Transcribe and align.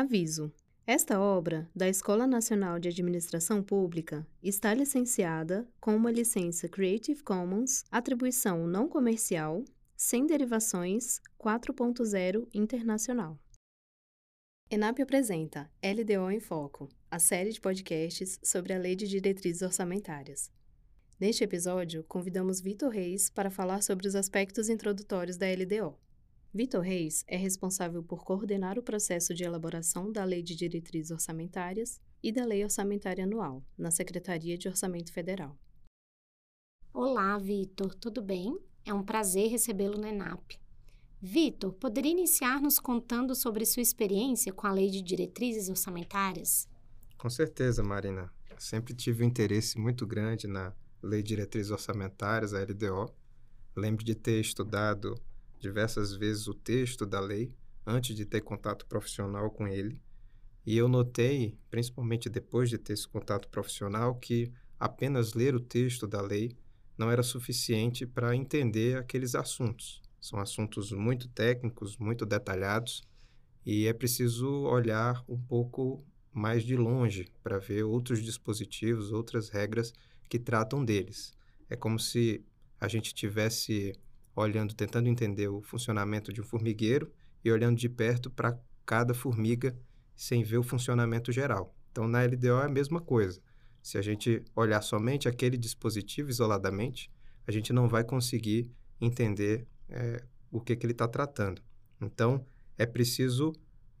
Aviso: 0.00 0.50
esta 0.86 1.20
obra, 1.20 1.68
da 1.76 1.86
Escola 1.86 2.26
Nacional 2.26 2.78
de 2.78 2.88
Administração 2.88 3.62
Pública, 3.62 4.26
está 4.42 4.72
licenciada 4.72 5.68
com 5.78 5.94
uma 5.94 6.10
licença 6.10 6.66
Creative 6.70 7.22
Commons, 7.22 7.84
atribuição 7.90 8.66
não 8.66 8.88
comercial, 8.88 9.62
sem 9.94 10.26
derivações 10.26 11.20
4.0 11.38 12.48
internacional. 12.54 13.38
ENAP 14.70 15.02
apresenta 15.02 15.70
LDO 15.84 16.30
em 16.30 16.40
Foco, 16.40 16.88
a 17.10 17.18
série 17.18 17.52
de 17.52 17.60
podcasts 17.60 18.40
sobre 18.42 18.72
a 18.72 18.78
Lei 18.78 18.96
de 18.96 19.06
Diretrizes 19.06 19.60
Orçamentárias. 19.60 20.50
Neste 21.20 21.44
episódio, 21.44 22.04
convidamos 22.04 22.62
Vitor 22.62 22.88
Reis 22.88 23.28
para 23.28 23.50
falar 23.50 23.82
sobre 23.82 24.08
os 24.08 24.14
aspectos 24.14 24.70
introdutórios 24.70 25.36
da 25.36 25.44
LDO. 25.46 25.94
Vitor 26.52 26.80
Reis 26.80 27.24
é 27.28 27.36
responsável 27.36 28.02
por 28.02 28.24
coordenar 28.24 28.76
o 28.76 28.82
processo 28.82 29.32
de 29.32 29.44
elaboração 29.44 30.10
da 30.10 30.24
Lei 30.24 30.42
de 30.42 30.56
Diretrizes 30.56 31.12
Orçamentárias 31.12 32.00
e 32.20 32.32
da 32.32 32.44
Lei 32.44 32.64
Orçamentária 32.64 33.22
Anual, 33.22 33.62
na 33.78 33.92
Secretaria 33.92 34.58
de 34.58 34.66
Orçamento 34.66 35.12
Federal. 35.12 35.56
Olá, 36.92 37.38
Vitor, 37.38 37.94
tudo 37.94 38.20
bem? 38.20 38.58
É 38.84 38.92
um 38.92 39.04
prazer 39.04 39.48
recebê-lo 39.48 39.96
na 39.96 40.08
ENAP. 40.08 40.58
Vitor, 41.22 41.72
poderia 41.74 42.10
iniciar 42.10 42.60
nos 42.60 42.80
contando 42.80 43.32
sobre 43.36 43.64
sua 43.64 43.82
experiência 43.82 44.52
com 44.52 44.66
a 44.66 44.72
Lei 44.72 44.90
de 44.90 45.02
Diretrizes 45.02 45.68
Orçamentárias? 45.68 46.68
Com 47.16 47.30
certeza, 47.30 47.80
Marina. 47.80 48.28
sempre 48.58 48.92
tive 48.92 49.22
um 49.22 49.28
interesse 49.28 49.78
muito 49.78 50.04
grande 50.04 50.48
na 50.48 50.74
Lei 51.00 51.22
de 51.22 51.28
Diretrizes 51.28 51.70
Orçamentárias, 51.70 52.52
a 52.52 52.60
LDO. 52.60 53.14
Lembro 53.76 54.04
de 54.04 54.16
ter 54.16 54.40
estudado 54.40 55.14
diversas 55.60 56.14
vezes 56.14 56.48
o 56.48 56.54
texto 56.54 57.06
da 57.06 57.20
lei 57.20 57.52
antes 57.86 58.16
de 58.16 58.24
ter 58.24 58.40
contato 58.40 58.86
profissional 58.86 59.50
com 59.50 59.66
ele. 59.68 60.00
E 60.66 60.76
eu 60.76 60.88
notei, 60.88 61.58
principalmente 61.70 62.28
depois 62.28 62.68
de 62.68 62.78
ter 62.78 62.92
esse 62.92 63.08
contato 63.08 63.48
profissional, 63.48 64.14
que 64.14 64.52
apenas 64.78 65.34
ler 65.34 65.54
o 65.54 65.60
texto 65.60 66.06
da 66.06 66.20
lei 66.20 66.56
não 66.96 67.10
era 67.10 67.22
suficiente 67.22 68.06
para 68.06 68.36
entender 68.36 68.98
aqueles 68.98 69.34
assuntos. 69.34 70.02
São 70.20 70.38
assuntos 70.38 70.92
muito 70.92 71.28
técnicos, 71.28 71.96
muito 71.96 72.26
detalhados, 72.26 73.02
e 73.64 73.86
é 73.86 73.92
preciso 73.92 74.48
olhar 74.64 75.24
um 75.28 75.38
pouco 75.38 76.04
mais 76.32 76.62
de 76.62 76.76
longe 76.76 77.28
para 77.42 77.58
ver 77.58 77.84
outros 77.84 78.22
dispositivos, 78.22 79.12
outras 79.12 79.48
regras 79.48 79.92
que 80.28 80.38
tratam 80.38 80.84
deles. 80.84 81.34
É 81.68 81.76
como 81.76 81.98
se 81.98 82.44
a 82.78 82.86
gente 82.86 83.14
tivesse 83.14 83.94
olhando, 84.34 84.74
tentando 84.74 85.08
entender 85.08 85.48
o 85.48 85.62
funcionamento 85.62 86.32
de 86.32 86.40
um 86.40 86.44
formigueiro 86.44 87.12
e 87.44 87.50
olhando 87.50 87.76
de 87.76 87.88
perto 87.88 88.30
para 88.30 88.58
cada 88.84 89.14
formiga 89.14 89.76
sem 90.14 90.42
ver 90.42 90.58
o 90.58 90.62
funcionamento 90.62 91.32
geral. 91.32 91.74
Então, 91.90 92.06
na 92.06 92.22
LDO 92.22 92.60
é 92.60 92.64
a 92.66 92.68
mesma 92.68 93.00
coisa. 93.00 93.40
Se 93.82 93.96
a 93.96 94.02
gente 94.02 94.44
olhar 94.54 94.82
somente 94.82 95.28
aquele 95.28 95.56
dispositivo 95.56 96.28
isoladamente, 96.28 97.10
a 97.46 97.52
gente 97.52 97.72
não 97.72 97.88
vai 97.88 98.04
conseguir 98.04 98.70
entender 99.00 99.66
é, 99.88 100.22
o 100.50 100.60
que, 100.60 100.76
que 100.76 100.84
ele 100.84 100.92
está 100.92 101.08
tratando. 101.08 101.62
Então, 102.00 102.44
é 102.76 102.86
preciso 102.86 103.52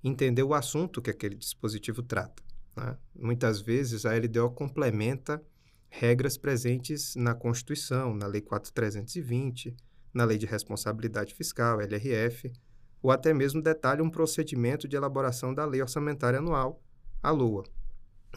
entender 0.02 0.42
o 0.42 0.54
assunto 0.54 1.02
que 1.02 1.10
aquele 1.10 1.34
dispositivo 1.34 2.02
trata. 2.02 2.42
Né? 2.76 2.96
Muitas 3.14 3.60
vezes, 3.60 4.04
a 4.04 4.16
LDO 4.16 4.50
complementa 4.50 5.42
regras 5.88 6.36
presentes 6.36 7.16
na 7.16 7.34
Constituição, 7.34 8.14
na 8.14 8.26
Lei 8.26 8.40
4320, 8.40 9.76
na 10.12 10.24
Lei 10.24 10.38
de 10.38 10.46
Responsabilidade 10.46 11.34
Fiscal, 11.34 11.80
LRF, 11.80 12.52
ou 13.02 13.10
até 13.10 13.32
mesmo 13.32 13.62
detalha 13.62 14.02
um 14.02 14.10
procedimento 14.10 14.86
de 14.86 14.96
elaboração 14.96 15.54
da 15.54 15.64
Lei 15.64 15.80
Orçamentária 15.80 16.38
Anual, 16.38 16.82
a 17.22 17.30
LOA. 17.30 17.64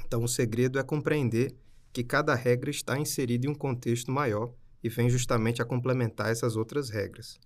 Então, 0.05 0.23
o 0.23 0.27
segredo 0.27 0.79
é 0.79 0.83
compreender 0.83 1.55
que 1.91 2.03
cada 2.03 2.33
regra 2.33 2.69
está 2.69 2.97
inserida 2.97 3.45
em 3.45 3.49
um 3.49 3.55
contexto 3.55 4.11
maior 4.11 4.53
e 4.83 4.89
vem 4.89 5.09
justamente 5.09 5.61
a 5.61 5.65
complementar 5.65 6.31
essas 6.31 6.55
outras 6.55 6.89
regras. 6.89 7.39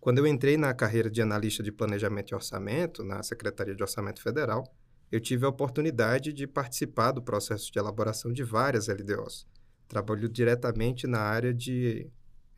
Quando 0.00 0.18
eu 0.18 0.26
entrei 0.26 0.56
na 0.56 0.72
carreira 0.74 1.10
de 1.10 1.20
analista 1.20 1.62
de 1.62 1.72
planejamento 1.72 2.30
e 2.30 2.34
orçamento, 2.34 3.02
na 3.02 3.22
Secretaria 3.22 3.74
de 3.74 3.82
Orçamento 3.82 4.22
Federal, 4.22 4.64
eu 5.10 5.20
tive 5.20 5.44
a 5.44 5.48
oportunidade 5.48 6.32
de 6.32 6.46
participar 6.46 7.12
do 7.12 7.22
processo 7.22 7.72
de 7.72 7.78
elaboração 7.78 8.32
de 8.32 8.44
várias 8.44 8.88
LDOs. 8.88 9.46
Trabalho 9.88 10.28
diretamente 10.28 11.06
na 11.06 11.20
área 11.20 11.52
de 11.52 12.10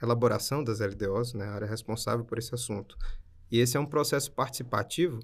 elaboração 0.03 0.63
das 0.63 0.81
LDOs, 0.81 1.35
né, 1.35 1.45
a 1.47 1.53
área 1.53 1.67
responsável 1.67 2.25
por 2.25 2.39
esse 2.39 2.55
assunto. 2.55 2.97
E 3.51 3.59
esse 3.59 3.77
é 3.77 3.81
um 3.81 3.87
processo 3.87 4.33
participativo 4.33 5.21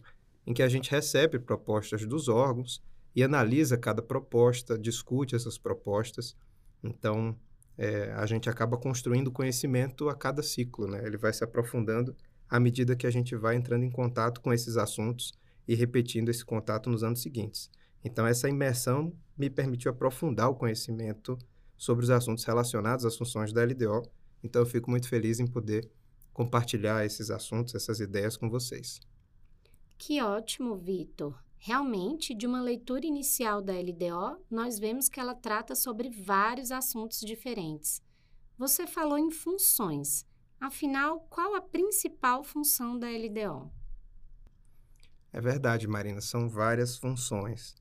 em 0.47 0.53
que 0.53 0.63
a 0.63 0.69
gente 0.69 0.91
recebe 0.91 1.39
propostas 1.39 2.05
dos 2.07 2.29
órgãos 2.29 2.83
e 3.15 3.23
analisa 3.23 3.77
cada 3.77 4.03
proposta, 4.03 4.79
discute 4.79 5.35
essas 5.35 5.57
propostas. 5.57 6.37
Então, 6.83 7.37
é, 7.79 8.13
a 8.13 8.27
gente 8.27 8.49
acaba 8.49 8.77
construindo 8.77 9.31
conhecimento 9.31 10.09
a 10.09 10.15
cada 10.15 10.43
ciclo, 10.43 10.87
né? 10.87 11.03
Ele 11.05 11.17
vai 11.17 11.33
se 11.33 11.43
aprofundando 11.43 12.15
à 12.49 12.61
medida 12.61 12.95
que 12.95 13.07
a 13.07 13.11
gente 13.11 13.35
vai 13.35 13.57
entrando 13.57 13.85
em 13.85 13.91
contato 13.91 14.41
com 14.41 14.53
esses 14.53 14.77
assuntos 14.77 15.33
e 15.67 15.75
repetindo 15.75 16.29
esse 16.29 16.45
contato 16.45 16.89
nos 16.89 17.03
anos 17.03 17.23
seguintes. 17.23 17.71
Então, 18.05 18.27
essa 18.27 18.49
imersão 18.49 19.13
me 19.37 19.51
permitiu 19.51 19.91
aprofundar 19.91 20.49
o 20.49 20.55
conhecimento 20.55 21.37
sobre 21.77 22.05
os 22.05 22.11
assuntos 22.11 22.45
relacionados 22.45 23.05
às 23.05 23.17
funções 23.17 23.53
da 23.53 23.65
LDO 23.65 24.03
então 24.47 24.63
eu 24.63 24.67
fico 24.67 24.91
muito 24.91 25.09
feliz 25.09 25.39
em 25.39 25.47
poder 25.47 25.91
compartilhar 26.33 27.05
esses 27.05 27.31
assuntos, 27.31 27.75
essas 27.75 28.01
ideias 28.01 28.37
com 28.37 28.49
vocês. 28.49 29.01
Que 29.99 30.23
ótimo, 30.23 30.77
Vitor. 30.77 31.43
Realmente, 31.59 32.35
de 32.35 32.47
uma 32.47 32.61
leitura 32.61 33.07
inicial 33.07 33.63
da 33.63 33.73
LDO, 33.73 34.45
nós 34.51 34.79
vemos 34.79 35.09
que 35.09 35.19
ela 35.19 35.35
trata 35.35 35.75
sobre 35.75 36.11
vários 36.11 36.71
assuntos 36.71 37.21
diferentes. 37.21 38.03
Você 38.59 38.87
falou 38.87 39.19
em 39.19 39.31
funções. 39.31 40.25
Afinal, 40.61 41.21
qual 41.29 41.55
a 41.55 41.61
principal 41.61 42.45
função 42.45 42.99
da 42.99 43.09
LDO? 43.09 43.71
É 45.33 45.41
verdade, 45.41 45.87
Marina, 45.87 46.21
são 46.21 46.49
várias 46.49 46.97
funções. 46.97 47.75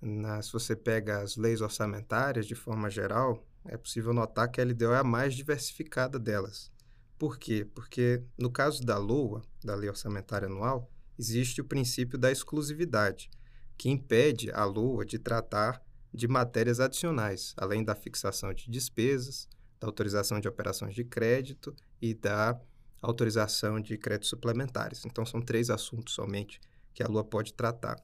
Na, 0.00 0.40
se 0.40 0.52
você 0.52 0.76
pega 0.76 1.22
as 1.22 1.36
leis 1.36 1.60
orçamentárias 1.60 2.46
de 2.46 2.54
forma 2.54 2.88
geral, 2.88 3.44
é 3.64 3.76
possível 3.76 4.12
notar 4.12 4.50
que 4.50 4.60
a 4.60 4.64
LDO 4.64 4.92
é 4.92 4.98
a 4.98 5.04
mais 5.04 5.34
diversificada 5.34 6.18
delas. 6.18 6.70
Por 7.18 7.38
quê? 7.38 7.68
Porque 7.74 8.22
no 8.38 8.50
caso 8.50 8.82
da 8.82 8.96
LOA, 8.96 9.42
da 9.62 9.74
Lei 9.74 9.90
Orçamentária 9.90 10.48
Anual, 10.48 10.90
existe 11.18 11.60
o 11.60 11.64
princípio 11.64 12.18
da 12.18 12.32
exclusividade, 12.32 13.30
que 13.76 13.90
impede 13.90 14.50
a 14.52 14.64
LOA 14.64 15.04
de 15.04 15.18
tratar 15.18 15.82
de 16.12 16.26
matérias 16.26 16.80
adicionais, 16.80 17.54
além 17.56 17.84
da 17.84 17.94
fixação 17.94 18.52
de 18.52 18.70
despesas, 18.70 19.48
da 19.78 19.86
autorização 19.86 20.40
de 20.40 20.48
operações 20.48 20.94
de 20.94 21.04
crédito 21.04 21.74
e 22.00 22.14
da 22.14 22.58
autorização 23.00 23.80
de 23.80 23.96
créditos 23.96 24.30
suplementares. 24.30 25.04
Então, 25.04 25.24
são 25.24 25.40
três 25.40 25.70
assuntos 25.70 26.14
somente 26.14 26.60
que 26.92 27.02
a 27.02 27.08
LOA 27.08 27.24
pode 27.24 27.54
tratar. 27.54 27.96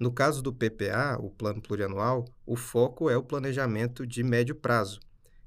No 0.00 0.10
caso 0.10 0.40
do 0.40 0.50
PPA, 0.50 1.18
o 1.20 1.28
Plano 1.28 1.60
Plurianual, 1.60 2.24
o 2.46 2.56
foco 2.56 3.10
é 3.10 3.18
o 3.18 3.22
planejamento 3.22 4.06
de 4.06 4.22
médio 4.22 4.54
prazo. 4.54 4.98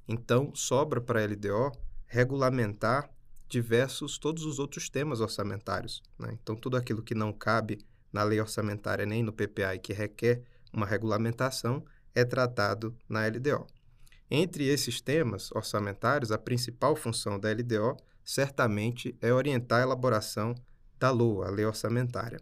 Então, 0.07 0.53
sobra 0.53 1.01
para 1.01 1.23
a 1.23 1.25
LDO 1.25 1.71
regulamentar 2.05 3.09
diversos, 3.49 4.19
todos 4.19 4.45
os 4.45 4.59
outros 4.59 4.89
temas 4.89 5.21
orçamentários. 5.21 6.03
Né? 6.19 6.37
Então, 6.39 6.55
tudo 6.55 6.77
aquilo 6.77 7.01
que 7.01 7.15
não 7.15 7.33
cabe 7.33 7.79
na 8.11 8.21
lei 8.21 8.39
orçamentária 8.39 9.07
nem 9.07 9.23
no 9.23 9.33
PPA 9.33 9.73
e 9.73 9.79
que 9.79 9.91
requer 9.91 10.43
uma 10.71 10.85
regulamentação 10.85 11.83
é 12.13 12.23
tratado 12.23 12.95
na 13.09 13.25
LDO. 13.25 13.65
Entre 14.29 14.67
esses 14.67 15.01
temas 15.01 15.51
orçamentários, 15.51 16.31
a 16.31 16.37
principal 16.37 16.95
função 16.95 17.39
da 17.39 17.51
LDO 17.51 17.97
certamente 18.23 19.17
é 19.19 19.33
orientar 19.33 19.79
a 19.79 19.83
elaboração 19.83 20.53
da 20.99 21.09
LOA, 21.09 21.47
a 21.47 21.49
Lei 21.49 21.65
Orçamentária. 21.65 22.39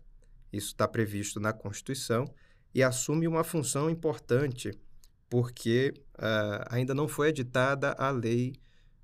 Isso 0.52 0.68
está 0.68 0.88
previsto 0.88 1.40
na 1.40 1.54
Constituição 1.54 2.26
e 2.74 2.84
assume 2.84 3.28
uma 3.28 3.44
função 3.44 3.90
importante 3.90 4.72
porque 5.30 5.94
uh, 6.18 6.66
ainda 6.70 6.94
não 6.94 7.08
foi 7.08 7.30
editada 7.30 7.94
a 7.98 8.10
lei 8.10 8.54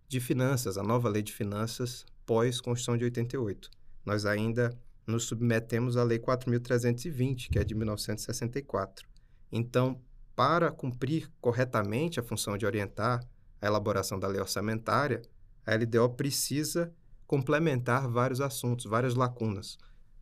de 0.07 0.19
finanças, 0.19 0.77
a 0.77 0.83
nova 0.83 1.07
lei 1.07 1.21
de 1.21 1.31
finanças 1.31 2.05
pós-Constituição 2.25 2.97
de 2.97 3.05
88. 3.05 3.69
Nós 4.05 4.25
ainda 4.25 4.77
nos 5.07 5.23
submetemos 5.23 5.95
à 5.95 6.03
Lei 6.03 6.19
4.320, 6.19 7.49
que 7.49 7.57
é 7.57 7.63
de 7.63 7.73
1964. 7.73 9.07
Então, 9.49 10.01
para 10.35 10.69
cumprir 10.69 11.31
corretamente 11.39 12.19
a 12.19 12.23
função 12.23 12.57
de 12.57 12.65
orientar 12.65 13.21
a 13.61 13.65
elaboração 13.65 14.19
da 14.19 14.27
lei 14.27 14.39
orçamentária, 14.39 15.21
a 15.65 15.73
LDO 15.73 16.09
precisa 16.09 16.93
complementar 17.25 18.07
vários 18.07 18.41
assuntos, 18.41 18.85
várias 18.85 19.15
lacunas. 19.15 19.77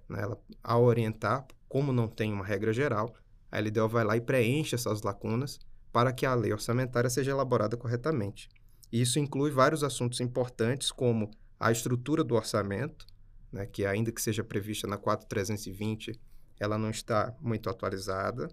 Né? 0.10 0.22
Ela, 0.22 0.40
ao 0.64 0.84
orientar, 0.84 1.46
como 1.68 1.92
não 1.92 2.08
tem 2.08 2.32
uma 2.32 2.46
regra 2.46 2.72
geral, 2.74 3.14
a 3.52 3.60
LDO 3.60 3.88
vai 3.88 4.04
lá 4.04 4.18
e 4.18 4.22
preenche 4.22 4.76
essas 4.76 5.02
lacunas 5.02 5.60
para 5.92 6.12
que 6.12 6.26
a 6.26 6.34
lei 6.34 6.52
orçamentária 6.52 7.10
seja 7.10 7.32
elaborada 7.32 7.78
corretamente. 7.78 8.50
Isso 8.92 9.20
inclui 9.20 9.52
vários 9.52 9.84
assuntos 9.84 10.20
importantes, 10.20 10.92
como 10.92 11.32
a 11.60 11.72
estrutura 11.72 12.24
do 12.24 12.36
orçamento, 12.36 13.06
né, 13.52 13.66
que 13.66 13.86
ainda 13.86 14.12
que 14.12 14.22
seja 14.22 14.44
prevista 14.44 14.88
na 14.88 14.98
4320, 14.98 16.20
ela 16.60 16.78
não 16.78 16.90
está 16.90 17.34
muito 17.40 17.70
atualizada. 17.70 18.50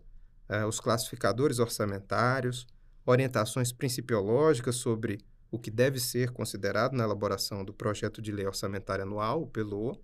Uh, 0.49 0.67
os 0.67 0.81
classificadores 0.81 1.59
orçamentários, 1.59 2.67
orientações 3.05 3.73
principiológicas 3.73 4.77
sobre 4.77 5.19
o 5.51 5.59
que 5.59 5.71
deve 5.71 5.99
ser 5.99 6.31
considerado 6.31 6.95
na 6.95 7.05
elaboração 7.05 7.65
do 7.65 7.73
projeto 7.73 8.23
de 8.23 8.33
lei 8.33 8.47
orçamentária 8.47 9.03
anual, 9.03 9.43
o 9.43 9.47
PLO, 9.47 10.01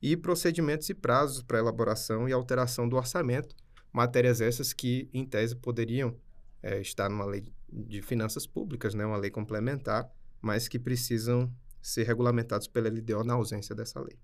e 0.00 0.16
procedimentos 0.16 0.88
e 0.88 0.94
prazos 0.94 1.42
para 1.42 1.58
elaboração 1.58 2.28
e 2.28 2.32
alteração 2.32 2.88
do 2.88 2.96
orçamento, 2.96 3.54
matérias 3.92 4.40
essas 4.40 4.72
que, 4.72 5.08
em 5.12 5.24
tese, 5.24 5.56
poderiam 5.56 6.16
é, 6.62 6.80
estar 6.80 7.08
numa 7.08 7.24
lei 7.24 7.52
de 7.70 8.00
finanças 8.02 8.46
públicas, 8.46 8.94
né, 8.94 9.04
uma 9.04 9.16
lei 9.16 9.30
complementar, 9.30 10.10
mas 10.40 10.68
que 10.68 10.78
precisam 10.78 11.52
ser 11.82 12.04
regulamentados 12.04 12.66
pela 12.66 12.88
LDO 12.88 13.24
na 13.24 13.34
ausência 13.34 13.74
dessa 13.74 14.00
lei. 14.00 14.18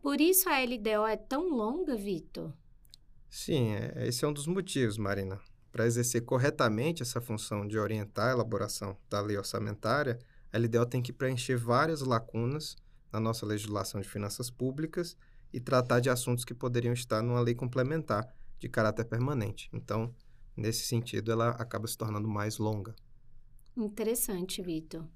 Por 0.00 0.20
isso 0.20 0.48
a 0.48 0.58
LDO 0.60 1.06
é 1.06 1.16
tão 1.16 1.48
longa, 1.48 1.94
Vitor? 1.94 2.52
Sim, 3.30 3.72
é, 3.74 4.08
esse 4.08 4.24
é 4.24 4.28
um 4.28 4.32
dos 4.32 4.46
motivos, 4.46 4.98
Marina. 4.98 5.40
Para 5.70 5.86
exercer 5.86 6.22
corretamente 6.22 7.02
essa 7.02 7.20
função 7.20 7.66
de 7.66 7.78
orientar 7.78 8.28
a 8.28 8.32
elaboração 8.32 8.96
da 9.08 9.20
lei 9.20 9.38
orçamentária, 9.38 10.18
a 10.52 10.58
LDO 10.58 10.86
tem 10.86 11.00
que 11.00 11.12
preencher 11.12 11.56
várias 11.56 12.02
lacunas 12.02 12.76
na 13.12 13.20
nossa 13.20 13.44
legislação 13.44 14.00
de 14.00 14.08
finanças 14.08 14.50
públicas 14.50 15.16
e 15.52 15.60
tratar 15.60 16.00
de 16.00 16.08
assuntos 16.08 16.44
que 16.44 16.54
poderiam 16.54 16.94
estar 16.94 17.22
numa 17.22 17.40
lei 17.40 17.54
complementar 17.54 18.26
de 18.58 18.68
caráter 18.68 19.04
permanente. 19.04 19.68
Então, 19.72 20.14
nesse 20.56 20.84
sentido, 20.86 21.30
ela 21.30 21.50
acaba 21.50 21.86
se 21.86 21.98
tornando 21.98 22.28
mais 22.28 22.58
longa. 22.58 22.94
Interessante, 23.76 24.62
Vitor. 24.62 25.06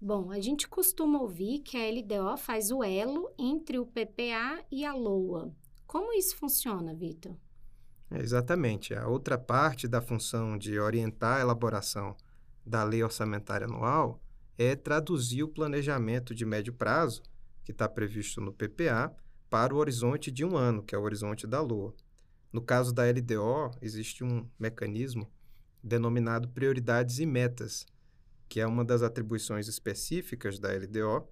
Bom, 0.00 0.32
a 0.32 0.40
gente 0.40 0.68
costuma 0.68 1.20
ouvir 1.20 1.60
que 1.60 1.76
a 1.76 1.88
LDO 1.88 2.36
faz 2.36 2.72
o 2.72 2.82
elo 2.82 3.30
entre 3.38 3.78
o 3.78 3.86
PPA 3.86 4.64
e 4.70 4.84
a 4.84 4.92
LOA. 4.92 5.54
Como 5.86 6.12
isso 6.12 6.36
funciona, 6.36 6.92
Vitor? 6.92 7.36
É, 8.10 8.18
exatamente. 8.20 8.94
A 8.94 9.06
outra 9.06 9.38
parte 9.38 9.86
da 9.86 10.02
função 10.02 10.58
de 10.58 10.78
orientar 10.78 11.38
a 11.38 11.40
elaboração 11.40 12.16
da 12.64 12.82
lei 12.82 13.02
orçamentária 13.02 13.66
anual 13.66 14.20
é 14.58 14.76
traduzir 14.76 15.42
o 15.42 15.48
planejamento 15.48 16.34
de 16.34 16.44
médio 16.44 16.72
prazo, 16.72 17.22
que 17.64 17.72
está 17.72 17.88
previsto 17.88 18.40
no 18.40 18.52
PPA, 18.52 19.14
para 19.48 19.74
o 19.74 19.78
horizonte 19.78 20.30
de 20.30 20.44
um 20.44 20.56
ano, 20.56 20.82
que 20.82 20.94
é 20.94 20.98
o 20.98 21.02
horizonte 21.02 21.46
da 21.46 21.60
Lua. 21.60 21.94
No 22.52 22.60
caso 22.60 22.92
da 22.92 23.04
LDO, 23.04 23.70
existe 23.80 24.24
um 24.24 24.48
mecanismo 24.58 25.30
denominado 25.82 26.48
prioridades 26.48 27.18
e 27.18 27.26
metas, 27.26 27.86
que 28.48 28.60
é 28.60 28.66
uma 28.66 28.84
das 28.84 29.02
atribuições 29.02 29.68
específicas 29.68 30.58
da 30.58 30.70
LDO 30.70 31.26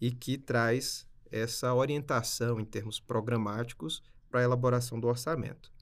e 0.00 0.10
que 0.10 0.36
traz 0.36 1.06
essa 1.30 1.74
orientação 1.74 2.60
em 2.60 2.64
termos 2.64 3.00
programáticos 3.00 4.02
para 4.30 4.40
a 4.40 4.44
elaboração 4.44 5.00
do 5.00 5.08
orçamento. 5.08 5.72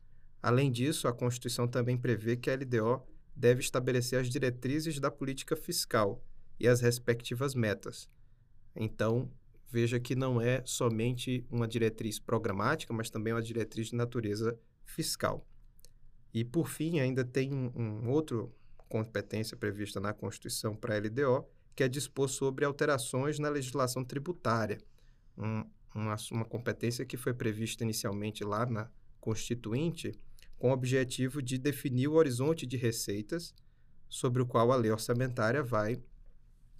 Além 0.42 0.70
disso, 0.70 1.08
a 1.08 1.12
Constituição 1.12 1.66
também 1.66 1.96
prevê 1.96 2.36
que 2.36 2.50
a 2.50 2.54
LDO 2.54 3.02
deve 3.34 3.60
estabelecer 3.60 4.20
as 4.20 4.28
diretrizes 4.28 5.00
da 5.00 5.10
política 5.10 5.56
fiscal 5.56 6.22
e 6.58 6.68
as 6.68 6.80
respectivas 6.80 7.54
metas. 7.54 8.08
Então, 8.74 9.30
veja 9.70 9.98
que 9.98 10.14
não 10.14 10.40
é 10.40 10.62
somente 10.64 11.44
uma 11.50 11.66
diretriz 11.66 12.18
programática, 12.18 12.92
mas 12.92 13.10
também 13.10 13.32
uma 13.32 13.42
diretriz 13.42 13.88
de 13.88 13.96
natureza 13.96 14.58
fiscal. 14.84 15.46
E, 16.32 16.44
por 16.44 16.68
fim, 16.68 17.00
ainda 17.00 17.24
tem 17.24 17.52
um, 17.52 18.08
outro 18.08 18.54
competência 18.88 19.56
prevista 19.56 19.98
na 19.98 20.12
Constituição 20.12 20.76
para 20.76 20.94
a 20.94 20.98
LDO, 20.98 21.46
que 21.74 21.82
é 21.82 21.88
dispor 21.88 22.28
sobre 22.28 22.64
alterações 22.64 23.38
na 23.38 23.48
legislação 23.48 24.04
tributária. 24.04 24.78
Um, 25.36 25.64
uma, 25.94 26.16
uma 26.30 26.44
competência 26.44 27.04
que 27.04 27.16
foi 27.16 27.34
prevista 27.34 27.82
inicialmente 27.82 28.44
lá 28.44 28.66
na 28.66 28.88
Constituinte, 29.20 30.12
com 30.56 30.70
o 30.70 30.72
objetivo 30.72 31.42
de 31.42 31.58
definir 31.58 32.08
o 32.08 32.14
horizonte 32.14 32.66
de 32.66 32.76
receitas 32.76 33.54
sobre 34.08 34.42
o 34.42 34.46
qual 34.46 34.70
a 34.70 34.76
lei 34.76 34.90
orçamentária 34.90 35.62
vai 35.62 36.00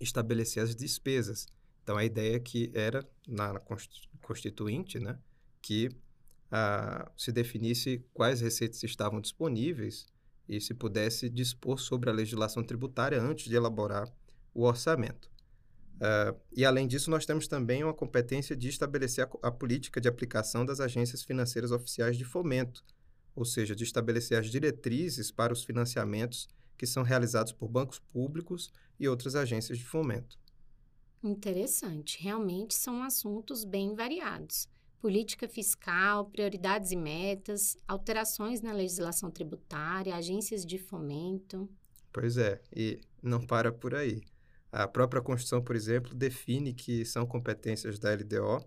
estabelecer 0.01 0.63
as 0.63 0.75
despesas. 0.75 1.47
Então, 1.83 1.97
a 1.97 2.05
ideia 2.05 2.39
que 2.41 2.71
era, 2.75 3.07
na 3.27 3.61
Constituinte, 4.23 4.99
né, 4.99 5.19
que 5.61 5.91
ah, 6.51 7.11
se 7.17 7.33
definisse 7.33 8.05
quais 8.13 8.41
receitas 8.41 8.83
estavam 8.83 9.21
disponíveis 9.21 10.07
e 10.49 10.61
se 10.61 10.75
pudesse 10.75 11.29
dispor 11.29 11.79
sobre 11.79 12.11
a 12.11 12.13
legislação 12.13 12.63
tributária 12.63 13.21
antes 13.21 13.47
de 13.47 13.57
elaborar 13.57 14.13
o 14.55 14.63
orçamento. 14.65 15.29
Uh, 15.95 16.39
e, 16.53 16.65
além 16.65 16.87
disso, 16.87 17.11
nós 17.11 17.25
temos 17.25 17.47
também 17.47 17.85
uma 17.85 17.95
competência 17.95 18.57
de 18.57 18.69
estabelecer 18.69 19.25
a, 19.25 19.49
a, 19.49 19.51
política 19.51 20.01
de 20.01 20.09
aplicação 20.09 20.67
das 20.67 20.81
agências 20.81 21.23
financeiras 21.23 21.71
oficiais 21.71 22.17
de 22.17 22.25
fomento, 22.25 22.85
ou 23.35 23.45
seja, 23.45 23.75
de 23.75 23.85
estabelecer 23.85 24.39
as 24.39 24.51
diretrizes 24.51 25.31
para 25.31 25.53
os 25.53 25.65
financiamentos 25.65 26.49
que 26.77 26.87
são 26.87 27.03
realizados 27.03 27.53
por 27.53 27.69
bancos 27.69 27.99
públicos 27.99 28.73
e 28.99 29.09
outras 29.09 29.35
agências 29.35 29.79
de 29.79 29.85
fomento. 29.85 30.39
Interessante. 31.23 32.23
Realmente 32.23 32.75
são 32.75 33.03
assuntos 33.03 33.65
bem 33.65 33.95
variados. 33.95 34.69
Política 35.01 35.49
fiscal, 35.49 36.27
prioridades 36.27 36.91
e 36.91 36.97
metas, 36.97 37.77
alterações 37.87 38.61
na 38.61 38.73
legislação 38.73 39.31
tributária, 39.31 40.15
agências 40.15 40.65
de 40.65 40.79
fomento. 40.79 41.69
Pois 42.13 42.37
é, 42.37 42.61
e 42.75 43.01
não 43.23 43.41
para 43.41 43.73
por 43.73 43.95
aí. 43.95 44.23
A 44.71 44.89
própria 44.89 45.23
Constituição, 45.23 45.63
por 45.63 45.77
exemplo, 45.77 46.15
define 46.15 46.73
que 46.73 47.05
são 47.05 47.27
competências 47.27 47.99
da 47.99 48.13
LDO 48.15 48.67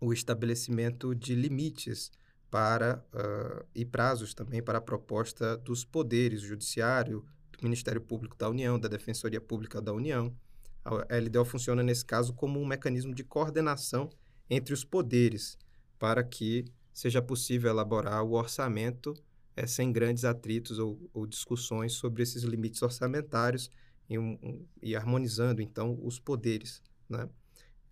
o 0.00 0.12
estabelecimento 0.12 1.14
de 1.14 1.34
limites 1.34 2.10
para 2.50 3.04
uh, 3.14 3.64
e 3.74 3.84
prazos 3.84 4.34
também 4.34 4.62
para 4.62 4.78
a 4.78 4.80
proposta 4.80 5.56
dos 5.56 5.84
poderes 5.84 6.40
judiciário, 6.40 7.24
do 7.52 7.62
Ministério 7.62 8.00
Público 8.00 8.36
da 8.36 8.48
União, 8.48 8.78
da 8.78 8.88
Defensoria 8.88 9.40
Pública 9.40 9.80
da 9.80 9.92
União. 9.92 10.34
A 10.84 11.16
LDO 11.16 11.44
funciona 11.44 11.82
nesse 11.82 12.04
caso 12.04 12.32
como 12.32 12.58
um 12.60 12.66
mecanismo 12.66 13.14
de 13.14 13.22
coordenação 13.22 14.10
entre 14.48 14.74
os 14.74 14.84
poderes 14.84 15.58
para 15.98 16.24
que 16.24 16.64
seja 16.92 17.22
possível 17.22 17.70
elaborar 17.70 18.24
o 18.24 18.32
orçamento 18.32 19.14
é, 19.54 19.66
sem 19.66 19.92
grandes 19.92 20.24
atritos 20.24 20.78
ou, 20.78 20.98
ou, 21.12 21.26
discussões 21.26 21.92
sobre 21.92 22.22
esses 22.22 22.42
limites 22.42 22.82
orçamentários 22.82 23.70
e, 24.08 24.18
um, 24.18 24.66
e 24.82 24.96
harmonizando 24.96 25.60
então 25.60 25.98
os 26.02 26.18
poderes, 26.18 26.82
né? 27.08 27.28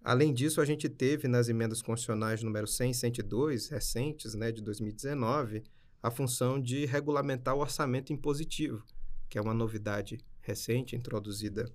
Além 0.08 0.32
disso, 0.32 0.62
a 0.62 0.64
gente 0.64 0.88
teve 0.88 1.28
nas 1.28 1.50
emendas 1.50 1.82
constitucionais 1.82 2.43
número 2.43 2.66
100 2.66 2.93
e 2.93 2.94
102, 2.94 3.69
recentes, 3.69 4.34
né, 4.34 4.50
de 4.50 4.62
2019, 4.62 5.62
a 6.02 6.10
função 6.10 6.58
de 6.58 6.87
regulamentar 6.87 7.54
o 7.54 7.61
orçamento 7.61 8.11
impositivo, 8.11 8.83
que 9.28 9.37
é 9.37 9.40
uma 9.42 9.52
novidade 9.52 10.18
recente 10.40 10.97
introduzida 10.97 11.71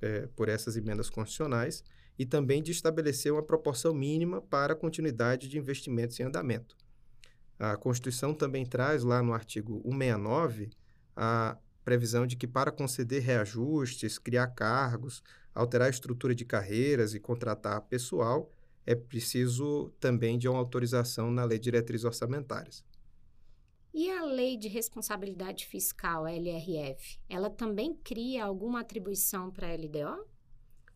é, 0.00 0.28
por 0.36 0.48
essas 0.48 0.76
emendas 0.76 1.10
constitucionais, 1.10 1.82
e 2.16 2.24
também 2.24 2.62
de 2.62 2.70
estabelecer 2.70 3.32
uma 3.32 3.42
proporção 3.42 3.92
mínima 3.92 4.40
para 4.40 4.74
a 4.74 4.76
continuidade 4.76 5.48
de 5.48 5.58
investimentos 5.58 6.20
em 6.20 6.22
andamento. 6.22 6.76
A 7.58 7.76
Constituição 7.76 8.32
também 8.32 8.64
traz 8.64 9.02
lá 9.02 9.20
no 9.24 9.34
artigo 9.34 9.82
169 9.82 10.70
a 11.16 11.58
previsão 11.84 12.26
de 12.26 12.36
que 12.36 12.46
para 12.46 12.72
conceder 12.72 13.22
reajustes, 13.22 14.18
criar 14.18 14.48
cargos, 14.48 15.22
alterar 15.54 15.86
a 15.86 15.90
estrutura 15.90 16.34
de 16.34 16.44
carreiras 16.44 17.14
e 17.14 17.20
contratar 17.20 17.80
pessoal, 17.82 18.50
é 18.86 18.94
preciso 18.94 19.90
também 20.00 20.38
de 20.38 20.48
uma 20.48 20.58
autorização 20.58 21.30
na 21.30 21.44
Lei 21.44 21.58
de 21.58 21.64
Diretrizes 21.64 22.04
Orçamentárias. 22.04 22.84
E 23.94 24.10
a 24.10 24.24
Lei 24.24 24.56
de 24.56 24.68
Responsabilidade 24.68 25.66
Fiscal, 25.66 26.24
a 26.24 26.32
LRF, 26.32 27.20
ela 27.28 27.50
também 27.50 27.94
cria 27.94 28.44
alguma 28.44 28.80
atribuição 28.80 29.50
para 29.50 29.68
a 29.68 29.74
LDO? 29.74 30.26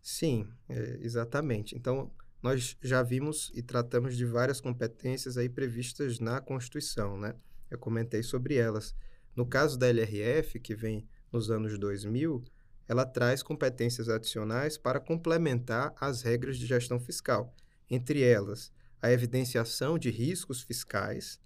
Sim, 0.00 0.48
é, 0.68 0.98
exatamente. 1.02 1.76
Então, 1.76 2.10
nós 2.42 2.76
já 2.80 3.02
vimos 3.02 3.50
e 3.54 3.62
tratamos 3.62 4.16
de 4.16 4.24
várias 4.24 4.60
competências 4.60 5.36
aí 5.36 5.48
previstas 5.48 6.18
na 6.18 6.40
Constituição, 6.40 7.18
né? 7.18 7.34
Eu 7.70 7.78
comentei 7.78 8.22
sobre 8.22 8.54
elas. 8.54 8.94
No 9.36 9.46
caso 9.46 9.78
da 9.78 9.86
LRF, 9.86 10.58
que 10.58 10.74
vem 10.74 11.06
nos 11.30 11.50
anos 11.50 11.78
2000, 11.78 12.42
ela 12.88 13.04
traz 13.04 13.42
competências 13.42 14.08
adicionais 14.08 14.78
para 14.78 14.98
complementar 14.98 15.94
as 16.00 16.22
regras 16.22 16.56
de 16.56 16.66
gestão 16.66 16.98
fiscal, 16.98 17.54
entre 17.90 18.22
elas 18.22 18.72
a 19.02 19.12
evidenciação 19.12 19.98
de 19.98 20.10
riscos 20.10 20.62
fiscais, 20.62 21.38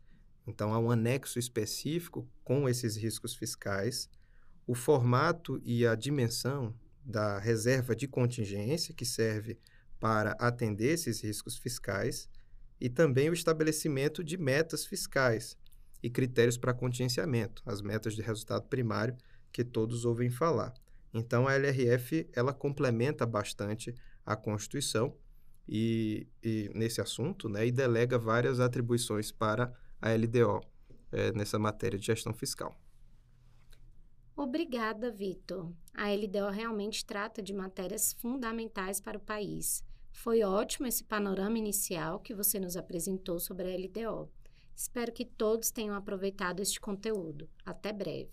então 0.47 0.73
há 0.73 0.79
um 0.79 0.91
anexo 0.91 1.39
específico 1.39 2.29
com 2.45 2.69
esses 2.69 2.97
riscos 2.97 3.35
fiscais, 3.35 4.09
o 4.67 4.75
formato 4.75 5.61
e 5.65 5.87
a 5.87 5.95
dimensão 5.95 6.75
da 7.05 7.39
reserva 7.39 7.95
de 7.95 8.07
contingência, 8.07 8.95
que 8.95 9.05
serve 9.05 9.59
para 9.99 10.33
atender 10.39 10.93
esses 10.93 11.21
riscos 11.21 11.59
fiscais, 11.59 12.29
e 12.81 12.89
também 12.89 13.29
o 13.29 13.35
estabelecimento 13.35 14.25
de 14.25 14.39
metas 14.39 14.87
fiscais 14.87 15.57
e 16.03 16.09
critérios 16.09 16.57
para 16.57 16.75
contingenciamento, 16.75 17.63
as 17.67 17.83
metas 17.83 18.15
de 18.15 18.23
resultado 18.23 18.67
primário 18.69 19.17
que 19.53 19.65
todos 19.65 20.05
ouvem 20.05 20.31
falar. 20.31 20.73
Então, 21.13 21.49
a 21.49 21.55
LRF 21.55 22.29
ela 22.33 22.53
complementa 22.53 23.27
bastante 23.27 23.95
a 24.25 24.37
Constituição 24.37 25.17
e, 25.69 26.27
e 26.43 26.71
nesse 26.75 27.01
assunto, 27.01 27.49
né, 27.49 27.67
e 27.67 27.73
delega 27.73 28.19
várias 28.19 28.61
atribuições 28.61 29.31
para 29.31 29.73
a 30.01 30.13
LDO 30.15 30.61
é, 31.13 31.33
nessa 31.33 31.59
matéria 31.59 31.99
de 31.99 32.07
gestão 32.07 32.33
fiscal. 32.33 32.79
Obrigada, 34.37 35.11
Vitor. 35.11 35.71
A 35.93 36.09
LDO 36.11 36.49
realmente 36.51 37.05
trata 37.05 37.43
de 37.43 37.53
matérias 37.53 38.13
fundamentais 38.15 39.01
para 39.01 39.19
o 39.19 39.21
país. 39.21 39.85
Foi 40.13 40.43
ótimo 40.43 40.87
esse 40.87 41.05
panorama 41.05 41.59
inicial 41.59 42.21
que 42.21 42.35
você 42.35 42.59
nos 42.59 42.77
apresentou 42.77 43.39
sobre 43.39 43.71
a 43.71 43.77
LDO. 43.77 44.31
Espero 44.81 45.13
que 45.13 45.27
todos 45.27 45.71
tenham 45.71 45.95
aproveitado 45.95 46.63
este 46.63 46.81
conteúdo. 46.81 47.51
Até 47.67 47.93
breve. 47.93 48.33